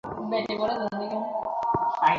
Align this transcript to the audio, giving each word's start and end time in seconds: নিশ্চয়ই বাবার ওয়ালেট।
নিশ্চয়ই 0.21 0.57
বাবার 0.59 0.77
ওয়ালেট। 0.77 1.13